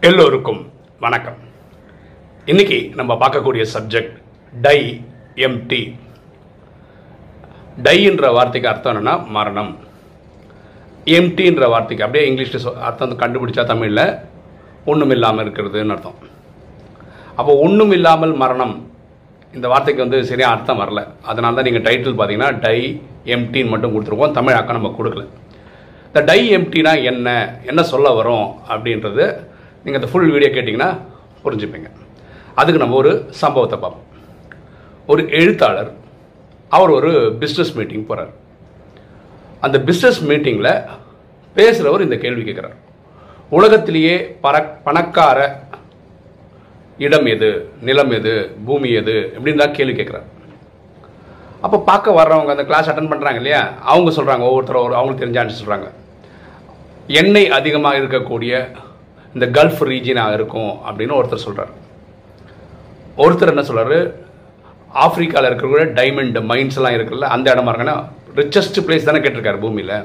எல்லோருக்கும் 0.00 0.72
வணக்கம். 1.00 1.36
இன்னைக்கு 2.44 2.90
நம்ம 2.94 3.14
பார்க்கக்கூடிய 3.14 3.66
சப்ஜெக்ட் 3.74 4.22
டை 4.60 5.04
எம்டி. 5.34 5.98
டைன்ற 7.82 8.32
வார்த்தைக்கு 8.32 8.70
அர்த்தம் 8.70 8.96
என்னன்னா 8.96 9.26
மரணம். 9.26 9.76
எம்டின்ற 11.04 11.68
வார்த்தைக்கு 11.68 12.06
அப்படியே 12.06 12.30
இங்கிலீஷில் 12.30 12.74
அர்த்தம் 12.74 13.18
கண்டுபிடிச்சா 13.18 13.64
தமிழில் 13.64 14.18
ஒன்றும் 14.84 15.10
இல்லாமல் 15.10 15.46
இருக்கிறதுன்னு 15.46 15.90
அர்த்தம். 15.90 16.14
அப்போ 17.36 17.58
ஒன்றும் 17.58 17.90
இல்லாமல் 17.90 18.32
மரணம். 18.32 18.90
இந்த 19.54 19.68
வார்த்தைக்கு 19.68 20.08
வந்து 20.08 20.24
சரியாக 20.24 20.54
அர்த்தம் 20.54 20.80
வரல. 20.80 21.06
அதனால 21.22 21.62
தான் 21.62 21.72
நீங்கள் 21.72 21.86
டைட்டில் 21.88 22.18
பார்த்தீங்கன்னா 22.20 22.60
டை 22.60 23.02
எம்டின்னு 23.24 23.68
மட்டும் 23.68 23.94
கொடுத்துருக்கோம். 23.94 24.30
தமிழ் 24.30 24.64
நம்ம 24.64 24.94
கொடுக்கல. 24.98 25.26
இந்த 26.06 26.20
டை 26.20 26.56
எம்டினா 26.56 27.02
என்ன? 27.02 27.58
என்ன 27.66 27.82
சொல்ல 27.82 28.10
வரும்? 28.10 28.54
அப்படின்றது 28.68 29.54
நீங்கள் 29.86 30.00
இந்த 30.00 30.08
ஃபுல் 30.12 30.32
வீடியோ 30.34 30.50
கேட்டிங்கன்னா 30.52 30.90
புரிஞ்சுப்பீங்க. 31.44 31.88
அதுக்கு 32.60 32.80
நம்ம 32.82 32.96
ஒரு 33.02 33.10
சம்பவத்தை 33.40 33.76
பார்ப்போம். 33.82 34.06
ஒரு 35.12 35.22
எழுத்தாளர் 35.40 35.90
அவர் 36.76 36.92
ஒரு 36.98 37.10
பிஸ்னஸ் 37.42 37.74
மீட்டிங் 37.78 38.06
போகிறார் 38.08 38.32
அந்த 39.66 39.76
பிஸ்னஸ் 39.88 40.18
மீட்டிங்கில் 40.30 40.72
பேசுகிறவர் 41.56 42.04
இந்த 42.06 42.16
கேள்வி 42.24 42.42
கேட்குறார். 42.46 42.76
உலகத்திலேயே 43.56 44.14
பர 44.44 44.56
பணக்கார 44.86 45.38
இடம் 47.06 47.28
எது? 47.34 47.50
நிலம் 47.88 48.12
எது? 48.18 48.34
பூமி 48.66 48.90
எது? 49.00 49.16
இப்படின்னு 49.36 49.62
தான் 49.62 49.76
கேள்வி 49.78 49.94
கேட்குறாரு. 49.98 50.26
அப்போ 51.64 51.78
பார்க்க 51.90 52.18
வர்றவங்க 52.18 52.54
அந்த 52.56 52.66
கிளாஸ் 52.70 52.90
அட்டன் 52.90 53.12
பண்ணுறாங்க 53.12 53.40
இல்லையா? 53.42 53.62
அவங்க 53.92 54.10
சொல்கிறாங்க 54.18 54.44
ஒவ்வொருத்தரும் 54.48 54.84
ஒரு 54.86 54.96
அவங்களுக்கு 54.98 55.24
தெரிஞ்ச 55.24 55.40
ஆன்சர் 55.42 55.62
சொல்கிறாங்க 55.62 55.88
எண்ணெய் 57.20 57.54
அதிகமாக 57.58 58.00
இருக்கக்கூடிய 58.02 58.52
இந்த 59.36 59.46
கல்ஃப் 59.56 59.80
ரீஜியனாக 59.92 60.36
இருக்கும் 60.38 60.72
அப்படின்னு 60.88 61.16
ஒருத்தர் 61.20 61.46
சொல்கிறார் 61.46 61.72
ஒருத்தர் 63.24 63.52
என்ன 63.54 63.64
சொல்கிறாரு 63.70 63.98
ஆஃப்ரிக்காவில் 65.04 65.48
இருக்கிற 65.50 65.84
டைமண்ட் 65.98 66.38
மைன்ஸ் 66.50 66.78
எல்லாம் 66.80 66.96
இருக்குல்ல 66.98 67.26
அந்த 67.34 67.46
இடமா 67.54 67.72
இருக்குன்னா 67.72 67.96
ரிச்சஸ்ட் 68.40 68.78
பிளேஸ் 68.86 69.08
தானே 69.08 69.20
கேட்டிருக்காரு 69.24 69.58
பூமியில். 69.64 69.96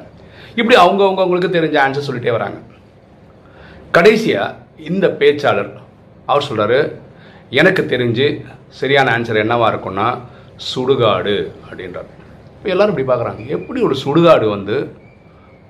இப்படி 0.60 0.76
அவங்க 0.84 1.02
அவங்க 1.06 1.22
அவங்களுக்கு 1.24 1.56
தெரிஞ்ச 1.58 1.78
ஆன்சர் 1.84 2.08
சொல்லிட்டே 2.08 2.34
வராங்க. 2.38 2.58
கடைசியாக 3.98 4.56
இந்த 4.90 5.06
பேச்சாளர் 5.22 5.72
அவர் 6.32 6.48
சொல்கிறாரு 6.50 6.80
எனக்கு 7.62 7.84
தெரிஞ்சு 7.94 8.28
சரியான 8.80 9.12
ஆன்சர் 9.18 9.42
என்னவாக 9.44 9.72
இருக்கும்னா 9.74 10.08
சுடுகாடு 10.72 11.36
அப்படின்றார். 11.68 12.10
இப்போ 12.56 12.70
எல்லோரும் 12.74 12.94
இப்படி 12.94 13.08
பார்க்குறாங்க 13.12 13.46
எப்படி 13.58 13.82
ஒரு 13.88 13.96
சுடுகாடு 14.04 14.48
வந்து 14.56 14.76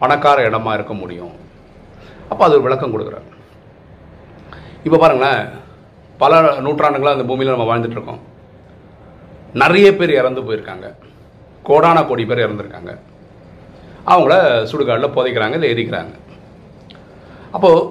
பணக்கார 0.02 0.38
இடமா 0.49 0.73
இருக்க 0.77 0.93
முடியும்? 1.03 1.36
அப்போ 2.31 2.41
அது 2.45 2.55
ஒரு 2.58 2.66
விளக்கம் 2.67 2.93
கொடுக்குறாரு. 2.95 3.27
இப்போ 4.85 4.97
பாருங்களேன் 4.97 5.41
பல 6.21 6.39
நூற்றாண்டுகளாக 6.65 7.17
அந்த 7.17 7.27
பூமியில் 7.29 7.55
நம்ம 7.55 7.67
வாழ்ந்துட்டுருக்கோம். 7.69 8.21
நிறைய 9.53 9.95
பேர் 9.95 10.11
இறந்து 10.19 10.41
போயிருக்காங்க. 10.41 10.87
கோடான 11.67 12.03
கோடி 12.07 12.25
பேர் 12.25 12.43
இறந்துருக்காங்க. 12.45 12.91
அவங்கள 14.07 14.33
சுடுகாட்டில் 14.71 15.15
புதைக்கிறாங்க 15.15 15.57
இல்லை 15.57 15.69
எரிக்கிறாங்க. 15.73 16.13
அப்போது 17.52 17.87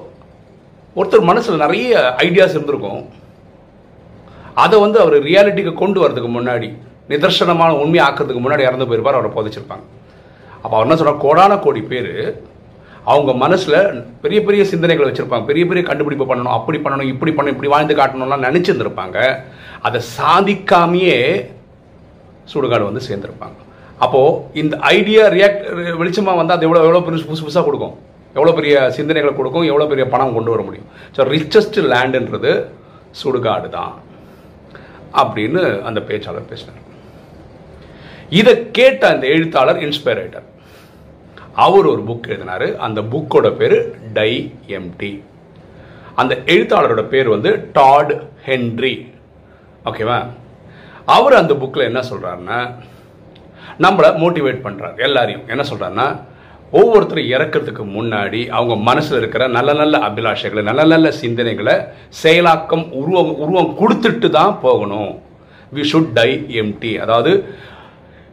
ஒருத்தர் 0.97 1.29
மனசில் 1.31 1.63
நிறைய 1.65 2.15
ஐடியாஸ் 2.19 2.57
இருந்திருக்கும். 2.57 3.03
அதை 4.55 4.81
வந்து 4.81 5.01
அவர் 5.01 5.17
ரியாலிட்டிக்கு 5.23 5.75
கொண்டு 5.75 5.99
வரதுக்கு 6.03 6.31
முன்னாடி 6.39 6.69
நிதர்சனமான 7.09 7.71
உண்மையை 7.83 8.03
ஆக்கிறதுக்கு 8.09 8.43
முன்னாடி 8.45 8.67
இறந்து 8.69 8.89
போயிருப்பார் 8.91 9.19
அவரை 9.19 9.31
புதைச்சிருப்பாங்க. 9.37 9.85
அப்போ 10.63 10.75
அவர் 10.77 10.87
என்ன 10.87 10.97
சொல்கிறார் 10.97 11.25
கோடான 11.27 11.59
கோடி 11.59 11.83
பேர் 11.93 12.13
அவங்க 13.13 13.33
மனசில் 13.45 13.79
பெரிய 14.23 14.39
பெரிய 14.47 14.63
சிந்தனைகளை 14.73 15.07
வச்சுருப்பாங்க. 15.09 15.47
பெரிய 15.51 15.65
பெரிய 15.71 15.83
கண்டுபிடிப்பு 15.89 16.27
பண்ணணும் 16.31 16.57
அப்படி 16.57 16.79
பண்ணணும் 16.85 17.11
இப்படி 17.13 17.33
பண்ணணும் 17.37 17.55
இப்படி 17.57 17.71
வாழ்ந்து 17.75 17.95
காட்டணும்லாம் 18.01 18.47
நினச்சிருந்துருப்பாங்க. 18.49 19.19
அதை 19.89 20.01
சாதிக்காமையே 20.19 21.19
சுடுகாடு 22.53 22.91
வந்து 22.91 23.07
சேர்ந்துருப்பாங்க. 23.09 23.59
அப்போது 24.05 24.59
இந்த 24.61 24.75
ஐடியா 24.97 25.25
ரியாக்ட் 25.37 25.65
வெளிச்சமாக 26.01 26.41
வந்தால் 26.41 26.59
அது 26.59 26.67
எவ்வளோ 26.69 26.85
எவ்வளோ 26.87 27.03
பெரிய 27.07 27.25
புதுசு 27.31 27.45
புதுசாக 27.47 27.65
கொடுக்கும். 27.69 27.97
எவ்வளோ 28.37 28.53
பெரிய 28.59 28.75
சிந்தனைகளை 28.99 29.33
கொடுக்கும் 29.39 29.67
எவ்வளோ 29.71 29.87
பெரிய 29.93 30.05
பணம் 30.13 30.37
கொண்டு 30.37 30.53
வர 30.55 30.63
முடியும். 30.69 30.89
ஸோ 31.17 31.27
ரிச்சஸ்ட் 31.35 31.79
லேண்டுன்றது 31.93 32.53
சுடுகாடு 33.21 33.69
தான் 33.79 33.95
அப்படின்னு 35.23 35.63
அந்த 35.89 36.01
பேச்சாளர் 36.09 36.51
பேசினார். 36.53 36.81
இதை 38.41 38.55
கேட்ட 38.79 39.03
அந்த 39.15 39.27
எழுத்தாளர் 39.35 39.83
இன்ஸ்பயர் 39.87 40.21
ஆயிட்டார் 40.23 40.49
அவர் 41.55 41.87
ஒரு 41.87 42.03
புக் 42.09 42.29
எழுதினாரு. 42.29 42.69
அந்த 42.77 43.01
புக்கோட 43.13 43.57
பேர் 43.57 43.77
டை 44.13 44.33
எம்டி 44.79 45.13
அந்த 46.15 46.35
எழுத்தாளரோட 46.47 47.03
பேர் 47.09 47.29
வந்து 47.29 47.51
டாட் 47.73 48.13
ஹென்ரி 48.47 48.95
ஓகேவா 49.85 50.19
அவர் 51.17 51.35
அந்த 51.35 51.55
புக்கில் 51.55 51.89
என்ன 51.91 52.01
சொல்கிறாருன்னா 52.11 52.59
நம்மளை 53.79 54.09
மோட்டிவேட் 54.23 54.65
பண்ணுறாரு 54.65 54.97
எல்லாரையும். 54.97 55.47
என்ன 55.49 55.63
சொல்கிறாருன்னா 55.71 56.09
ஒவ்வொருத்தரும் 56.73 57.31
இறக்கிறதுக்கு 57.35 57.85
முன்னாடி 57.95 58.41
அவங்க 58.49 58.75
மனசில் 58.89 59.19
இருக்கிற 59.19 59.49
நல்ல 59.49 59.73
நல்ல 59.73 59.99
அபிலாஷைகளை 59.99 60.63
நல்ல 60.63 60.85
நல்ல 60.85 61.09
சிந்தனைகளை 61.23 61.75
செயலாக்கம் 62.23 62.85
உருவம் 62.93 63.33
உருவம் 63.37 63.73
கொடுத்துட்டு 63.81 64.31
தான் 64.31 64.55
போகணும் 64.61 65.11
வி 65.73 65.83
ஷுட் 65.93 66.13
டை 66.13 66.31
எம்டி 66.63 66.93
அதாவது 66.99 67.33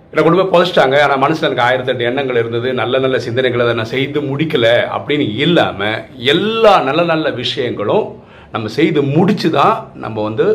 என்னை 0.09 0.21
கொண்டு 0.23 0.39
போய் 0.39 0.51
புதைச்சிட்டாங்க. 0.53 0.95
ஆனால் 1.05 1.21
மனசில் 1.23 1.47
எனக்கு 1.47 1.65
ஆயிரத்தி 1.67 1.91
எட்டு 1.93 2.07
எண்ணங்கள் 2.09 2.39
இருந்தது. 2.41 2.67
நல்ல 2.81 2.99
நல்ல 3.05 3.17
சிந்தனைகளை 3.25 3.63
அதை 3.65 3.73
நான் 3.79 3.93
செய்து 3.95 4.19
முடிக்கல 4.29 4.67
அப்படின்னு 4.97 5.25
இல்லாமல் 5.45 5.97
எல்லா 6.33 6.73
நல்ல 6.89 7.01
நல்ல 7.11 7.29
விஷயங்களும் 7.41 8.05
நம்ம 8.53 8.69
செய்து 8.77 8.99
முடித்து 9.15 9.49
தான் 9.59 9.75
நம்ம 10.03 10.17
வந்து 10.27 10.45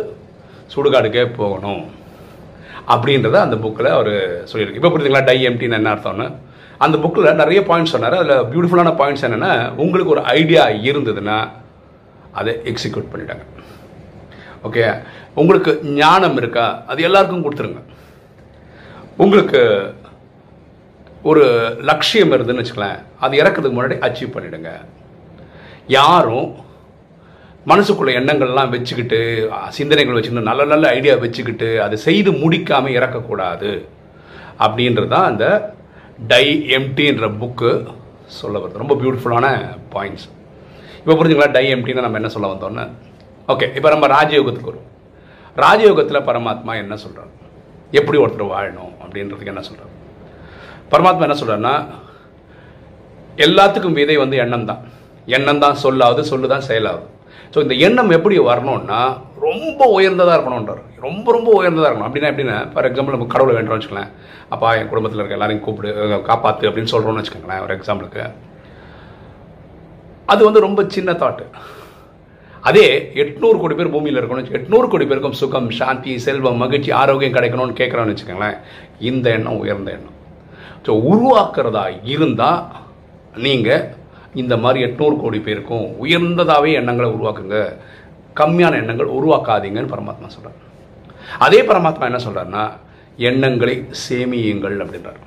சுடுகாடுக்கே 0.74 1.24
போகணும் 1.40 1.82
அப்படின்றத 2.92 3.36
அந்த 3.46 3.56
புக்கில் 3.64 3.90
அவர் 3.96 4.12
சொல்லியிருக்கு. 4.50 4.80
இப்போ 4.80 4.90
புரியுதுங்களா? 4.92 5.26
டை 5.30 5.38
எம்டின்னு 5.48 5.78
என்ன 5.80 5.90
அர்த்தம்னு? 5.94 6.28
அந்த 6.84 6.96
புக்கில் 7.02 7.40
நிறைய 7.42 7.60
பாயிண்ட்ஸ் 7.68 7.94
சொன்னார். 7.94 8.18
அதில் 8.20 8.46
பியூட்டிஃபுல்லான 8.52 8.92
பாயிண்ட்ஸ் 9.00 9.26
என்னென்னா 9.26 9.52
உங்களுக்கு 9.82 10.14
ஒரு 10.16 10.22
ஐடியா 10.38 10.64
இருந்ததுன்னா 10.88 11.38
அதை 12.40 12.52
எக்ஸிக்யூட் 12.70 13.12
பண்ணிட்டாங்க. 13.12 13.44
ஓகே 14.68 14.84
உங்களுக்கு 15.40 15.72
ஞானம் 16.00 16.38
இருக்கா? 16.40 16.66
அது 16.90 17.00
எல்லாருக்கும் 17.08 17.44
கொடுத்துருங்க. 17.44 17.82
உங்களுக்கு 19.22 19.60
ஒரு 21.30 21.42
லட்சியம் 21.90 22.34
இருந்துன்னு 22.36 22.62
வச்சுக்கலாம் 22.62 23.00
அது 23.24 23.40
இறக்கிறதுக்கு 23.42 23.78
முன்னாடி 23.78 23.96
அச்சீவ் 24.06 24.34
பண்ணிடுங்க. 24.34 24.70
யாரும் 25.98 26.48
மனசுக்குள்ள 27.70 28.12
எண்ணங்கள்லாம் 28.20 28.72
வச்சுக்கிட்டு 28.74 29.18
சிந்தனைகள் 29.76 30.16
வச்சுக்கிட்டு 30.16 30.50
நல்ல 30.50 30.64
நல்ல 30.72 30.84
ஐடியா 30.98 31.14
வச்சுக்கிட்டு 31.24 31.68
அதை 31.84 31.98
செய்து 32.06 32.30
முடிக்காமல் 32.42 32.96
இறக்கக்கூடாது. 32.98 33.72
அப்படின்றது 34.64 35.10
தான் 35.14 35.28
அந்த 35.32 35.46
டை 36.32 36.46
எம்டின்ற 36.78 37.28
புக்கு 37.42 37.70
சொல்ல 38.40 38.56
வருது. 38.62 38.82
ரொம்ப 38.82 38.96
பியூட்டிஃபுல்லான 39.02 39.46
பாயிண்ட்ஸ் 39.94 40.26
இப்போ 40.98 41.14
புரிஞ்சுங்களா? 41.18 41.52
டை 41.58 41.66
எம்டின்னு 41.74 42.06
நம்ம 42.06 42.20
என்ன 42.22 42.32
சொல்ல 42.34 42.52
வந்தோன்னு 42.54 42.86
ஓகே 43.52 43.68
இப்போ 43.76 43.88
நம்ம 43.94 44.08
ராஜயோகத்துக்கு 44.16 44.72
வரும் 44.72 44.90
ராஜயோகத்தில் 45.64 46.26
பரமாத்மா 46.28 46.74
என்ன 46.82 46.96
சொல்கிறோம் 47.04 47.32
எப்படி 47.98 48.18
ஒருத்தர் 48.22 48.52
வாழணும் 48.54 48.94
அப்படின்றதுக்கு 49.02 49.52
என்ன 49.54 49.64
சொல்கிறார் 49.68 49.92
பரமாத்மா 50.92 51.26
என்ன 51.28 51.38
சொல்றாருன்னா 51.40 51.74
எல்லாத்துக்கும் 53.46 53.98
விதை 53.98 54.16
வந்து 54.22 54.36
எண்ணம் 54.36 54.68
தான் 54.70 54.82
எண்ணம் 55.26 55.62
தான் 55.64 55.80
சொல்லாவது 55.84 56.22
சொல்லு 56.30 56.46
தான் 56.54 56.66
செயலாகுது 56.68 57.08
ஸோ 57.54 57.60
இந்த 57.64 57.74
எண்ணம் 57.86 58.14
எப்படி 58.16 58.36
வரணும்னா 58.50 59.00
ரொம்ப 59.46 59.86
உயர்ந்ததாக 59.96 60.36
இருக்கணுன்றார் 60.36 60.82
ரொம்ப 61.06 61.26
ரொம்ப 61.32 61.50
உயர்ந்ததாக 61.60 61.88
இருக்கணும். 61.88 62.08
அப்படின்னா 62.08 62.30
எப்படின்னா 62.32 62.56
ஃபார் 62.72 62.86
எக்ஸாம்பிள் 62.88 63.14
நம்ம 63.14 63.26
கடவுளை 63.26 63.54
வேண்டுறோம்னு 63.56 63.78
வச்சுக்கோங்களேன். 63.78 64.12
அப்பா 64.54 64.68
என் 64.78 64.90
குடும்பத்தில் 64.90 65.20
இருக்க 65.20 65.38
எல்லாரையும் 65.38 65.64
கூப்பிடு 65.64 65.90
காப்பாற்று 66.28 66.68
அப்படின்னு 66.68 66.92
சொல்கிறோன்னு 66.94 67.22
வச்சுக்கோங்களேன் 67.22 67.62
ஒரு 67.64 67.74
எக்ஸாம்பிளுக்கு 67.76 68.22
அது 70.32 70.42
வந்து 70.48 70.60
ரொம்ப 70.60 70.80
சின்ன 70.96 71.12
தாட்டு 71.12 71.44
அதே 72.68 72.86
எட்நூறு 73.22 73.56
கோடி 73.60 73.74
பேர் 73.78 73.92
பூமியில் 73.94 74.18
இருக்கணும் 74.20 74.50
எட்நூறு 74.58 74.86
கோடி 74.90 75.04
பேருக்கும் 75.10 75.38
சுகம் 75.40 75.70
சாந்தி 75.78 76.12
செல்வம் 76.26 76.60
மகிழ்ச்சி 76.62 76.90
ஆரோக்கியம் 77.00 77.36
கிடைக்கணும்னு 77.36 77.78
கேட்குறோன்னு 77.80 78.12
வச்சுக்கோங்களேன். 78.12 78.58
இந்த 79.10 79.26
எண்ணம் 79.36 79.60
உயர்ந்த 79.62 79.90
எண்ணம். 79.96 80.18
ஸோ 80.86 80.92
உருவாக்குறதா 81.12 81.84
இருந்தால் 82.12 82.60
நீங்கள் 83.46 83.84
இந்த 84.42 84.54
மாதிரி 84.64 84.80
எட்நூறு 84.86 85.16
கோடி 85.22 85.40
பேருக்கும் 85.48 85.86
உயர்ந்ததாகவே 86.04 86.70
எண்ணங்களை 86.80 87.08
உருவாக்குங்க. 87.16 87.58
கம்மியான 88.40 88.78
எண்ணங்கள் 88.82 89.14
உருவாக்காதீங்கன்னு 89.18 89.92
பரமாத்மா 89.94 90.30
சொல்கிறார் 90.36 90.60
அதே 91.46 91.60
பரமாத்மா 91.70 92.08
என்ன 92.10 92.20
சொல்கிறாருன்னா 92.26 92.64
எண்ணங்களை 93.30 93.74
சேமியுங்கள் 94.04 94.78
அப்படின்றார். 94.84 95.20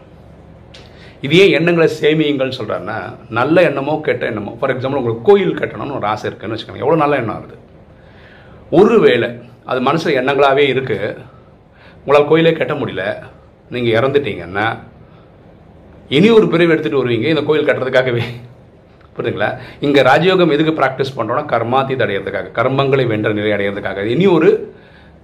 இதையே 1.25 1.45
எண்ணங்களை 1.57 1.87
சேமியுங்கள்னு 2.01 2.57
சொல்கிறாருன்னா 2.59 2.97
நல்ல 3.37 3.61
எண்ணமோ 3.69 3.93
கெட்ட 4.07 4.23
எண்ணமோ 4.31 4.53
ஃபார் 4.59 4.73
எக்ஸாம்பிள் 4.73 4.99
உங்களுக்கு 5.01 5.27
கோயில் 5.29 5.59
கட்டணும்னு 5.61 5.97
ஒரு 5.99 6.07
ஆசை 6.13 6.25
இருக்குன்னு 6.29 6.55
வச்சுக்கோங்க. 6.55 6.83
எவ்வளோ 6.83 6.99
நல்ல 7.03 7.19
எண்ணம் 7.21 7.35
ஆகுது? 7.37 7.55
ஒருவேளை 8.79 9.29
அது 9.71 9.79
மனசில் 9.87 10.17
எண்ணங்களாகவே 10.21 10.65
இருக்குது 10.73 11.09
உங்களால் 11.99 12.29
கோயிலே 12.31 12.53
கட்ட 12.57 12.73
முடியல 12.81 13.03
நீங்கள் 13.75 13.95
இறந்துட்டீங்கன்னா 13.97 14.65
இனி 16.15 16.27
ஒரு 16.37 16.47
பிரிவு 16.53 16.73
எடுத்துகிட்டு 16.73 17.01
வருவீங்க 17.01 17.27
இந்த 17.33 17.43
கோயில் 17.47 17.67
கட்டுறதுக்காகவே. 17.67 18.25
புரியுதுங்களா? 19.15 19.47
இங்கே 19.85 20.01
ராஜயோகம் 20.09 20.53
எதுக்கு 20.55 20.73
ப்ராக்டிஸ் 20.79 21.15
பண்ணுறோன்னா 21.17 21.43
கர்மாத்தீத் 21.53 22.03
அடையிறதுக்காக 22.05 22.51
கர்மங்களை 22.57 23.05
வென்ற 23.11 23.29
நிலை 23.37 23.51
அடையிறதுக்காக. 23.55 24.03
இனி 24.13 24.25
ஒரு 24.37 24.49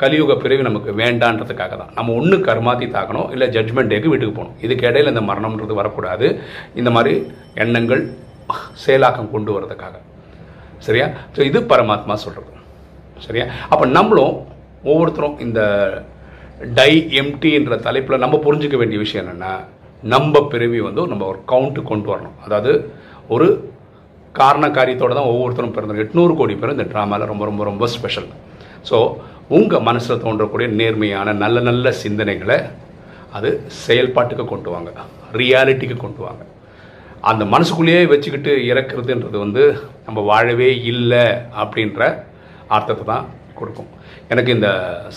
கலியுக 0.01 0.35
பிறவி 0.43 0.63
நமக்கு 0.69 0.91
வேண்டான்றதுக்காக 1.01 1.73
தான். 1.81 1.91
நம்ம 1.97 2.13
ஒன்று 2.19 2.37
கர்மாத்தி 2.47 2.85
தாக்கணும் 2.97 3.29
இல்லை 3.35 3.47
ஜட்மெண்ட் 3.55 3.91
டேக்கு 3.93 4.11
வீட்டுக்கு 4.13 4.37
போகணும். 4.37 4.55
இதுக்கு 4.65 4.87
இடையில 4.89 5.13
இந்த 5.13 5.23
மரணம்ன்றது 5.31 5.75
வரக்கூடாது. 5.81 6.27
இந்த 6.81 6.91
மாதிரி 6.97 7.13
எண்ணங்கள் 7.65 8.03
செயலாக்கம் 8.85 9.33
கொண்டு 9.35 9.51
வரதுக்காக 9.57 9.97
சரியா? 10.85 11.07
ஸோ 11.35 11.41
இது 11.49 11.59
பரமாத்மா 11.73 12.15
சொல்கிறது 12.25 12.57
சரியா? 13.25 13.45
அப்போ 13.71 13.85
நம்மளும் 13.97 14.35
ஒவ்வொருத்தரும் 14.91 15.35
இந்த 15.45 15.59
டை 16.79 16.91
எம்டின்ற 17.19 17.75
தலைப்பில் 17.85 18.23
நம்ம 18.23 18.35
புரிஞ்சிக்க 18.45 18.75
வேண்டிய 18.81 18.99
விஷயம் 19.03 19.23
என்னென்னா 19.23 19.53
நம்ம 20.13 20.41
பிறவி 20.53 20.79
வந்து 20.87 21.01
நம்ம 21.11 21.25
ஒரு 21.31 21.39
கவுண்ட்டு 21.51 21.81
கொண்டு 21.91 22.07
வரணும். 22.11 22.37
அதாவது 22.45 22.71
ஒரு 23.35 23.47
காரண 24.39 24.65
காரியத்தோடு 24.77 25.17
தான் 25.19 25.31
ஒவ்வொருத்தரும் 25.33 25.75
பிறந்தோம். 25.75 26.01
எட்நூறு 26.03 26.33
கோடி 26.39 26.53
பேர் 26.59 26.75
இந்த 26.75 26.85
ட்ராமாவில் 26.93 27.29
ரொம்ப 27.31 27.43
ரொம்ப 27.49 27.63
ரொம்ப 27.69 27.87
ஸ்பெஷல் 27.95 28.29
ஸோ 28.89 28.97
உங்கள் 29.57 29.85
மனசில் 29.87 30.21
தோன்றக்கூடிய 30.23 30.67
நேர்மையான 30.79 31.33
நல்ல 31.43 31.59
நல்ல 31.67 31.93
சிந்தனைகளை 32.03 32.57
அது 33.37 33.49
செயல்பாட்டுக்கு 33.85 34.45
கொண்டு 34.51 34.69
வாங்க. 34.73 34.91
ரியாலிட்டிக்கு 35.39 35.97
கொண்டு 36.03 36.21
வாங்க. 36.25 36.43
அந்த 37.29 37.43
மனசுக்குள்ளேயே 37.53 38.03
வச்சுக்கிட்டு 38.11 38.51
இறக்குறதுன்றது 38.71 39.37
வந்து 39.45 39.63
நம்ம 40.05 40.19
வாழவே 40.29 40.69
இல்லை 40.91 41.25
அப்படின்ற 41.63 42.01
அர்த்தத்தை 42.75 43.05
தான் 43.11 43.25
கொடுக்கும். 43.59 43.89
எனக்கு 44.33 44.51
இந்த 44.57 44.69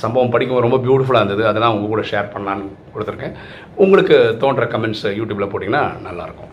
சம்பவம் 0.03 0.33
படிக்கும் 0.35 0.65
ரொம்ப 0.65 0.79
பியூட்டிஃபுல்லாக 0.85 1.25
இருந்தது. 1.25 1.43
அதை 1.51 1.59
நான் 1.63 1.75
உங்கள் 1.77 1.93
கூட 1.95 2.03
ஷேர் 2.13 2.33
பண்ணலான்னு 2.35 2.67
கொடுத்துருக்கேன். 2.95 3.37
உங்களுக்கு 3.85 4.17
தோன்ற 4.43 4.67
கமெண்ட்ஸ் 4.75 5.07
யூடியூப்பில் 5.19 5.51
போட்டிங்கன்னா 5.53 5.85
நல்லாயிருக்கும். 6.09 6.53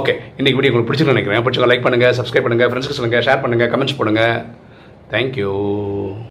ஓகே 0.00 0.14
இன்றைக்கி 0.38 0.56
வீடியோ 0.58 0.72
உங்களுக்கு 0.72 0.90
பிடிச்சிருக்கு 0.90 1.16
நினைக்கிறேன். 1.16 1.44
பிடிச்சிங்க 1.46 1.70
லைக் 1.72 1.86
பண்ணுங்கள் 1.86 2.16
சப்ஸ்கிரைப் 2.18 2.46
பண்ணுங்கள் 2.48 2.70
ஃப்ரெண்ட்ஸ்க்கு 2.72 2.98
சொல்லுங்கள் 2.98 3.26
ஷேர் 3.28 3.42
பண்ணுங்கள் 3.44 3.72
கமெண்ட்ஸ் 3.74 3.98
பண்ணுங்கள் 4.00 4.36
தேங்க்யூ 5.14 5.54